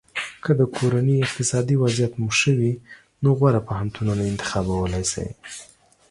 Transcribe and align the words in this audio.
که 0.43 0.51
د 0.59 0.61
کورنۍ 0.75 1.17
اقتصادي 1.25 1.75
وضعیت 1.83 2.13
مو 2.21 2.27
ښه 2.37 2.51
وي 2.59 2.73
نو 3.23 3.29
غوره 3.39 3.61
پوهنتونونه 3.67 4.23
انتخابولی 4.31 5.03
شی. 5.11 5.27